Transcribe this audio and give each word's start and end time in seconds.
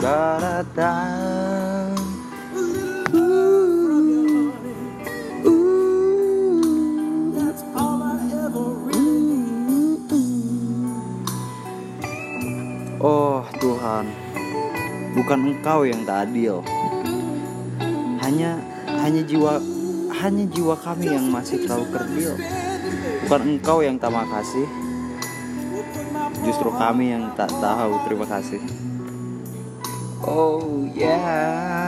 Oh 0.00 0.08
Tuhan. 13.60 14.08
Bukan 15.20 15.52
engkau 15.52 15.84
yang 15.84 16.00
tak 16.08 16.32
adil. 16.32 16.64
Hanya 18.24 18.56
hanya 19.04 19.20
jiwa 19.20 19.60
hanya 20.16 20.44
jiwa 20.48 20.80
kami 20.80 21.12
yang 21.12 21.28
masih 21.28 21.68
terlalu 21.68 21.92
kerdil. 21.92 22.40
Bukan 23.28 23.40
engkau 23.52 23.84
yang 23.84 24.00
tak 24.00 24.16
makasih. 24.16 24.64
Justru 26.40 26.72
kami 26.72 27.12
yang 27.12 27.36
tak 27.36 27.52
tahu 27.52 28.00
terima 28.08 28.24
kasih. 28.24 28.64
Oh. 30.22 30.90
Yeah. 30.94 31.79